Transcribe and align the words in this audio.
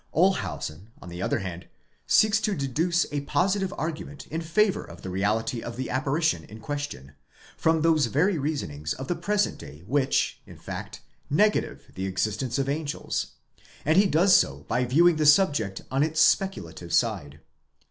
}7 0.15 0.23
Olshausen, 0.23 0.87
on 0.99 1.09
the 1.09 1.21
other 1.21 1.37
hand, 1.37 1.67
seeks 2.07 2.41
to 2.41 2.55
deduce 2.55 3.05
a 3.13 3.21
positive 3.21 3.71
argument 3.77 4.25
in 4.31 4.41
favour 4.41 4.83
of 4.83 5.03
the 5.03 5.11
reality 5.11 5.61
of 5.61 5.75
the 5.77 5.91
apparition 5.91 6.43
in 6.45 6.59
question, 6.59 7.13
from 7.55 7.83
those 7.83 8.07
very 8.07 8.39
reasonings 8.39 8.95
of 8.95 9.07
the 9.07 9.15
present 9.15 9.59
day 9.59 9.83
which, 9.85 10.41
in 10.47 10.57
fact, 10.57 11.01
negative 11.29 11.91
the 11.93 12.07
existence 12.07 12.57
of 12.57 12.67
angels; 12.67 13.33
and 13.85 13.95
he 13.95 14.07
does 14.07 14.35
so 14.35 14.65
by 14.67 14.85
viewing 14.85 15.17
the 15.17 15.25
subject 15.27 15.83
on 15.91 16.01
its 16.01 16.19
speculative 16.19 16.91
side. 16.91 17.39